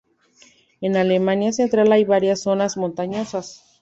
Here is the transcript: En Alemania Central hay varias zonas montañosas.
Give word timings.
En 0.81 0.95
Alemania 0.97 1.51
Central 1.53 1.91
hay 1.91 2.05
varias 2.05 2.41
zonas 2.41 2.75
montañosas. 2.75 3.61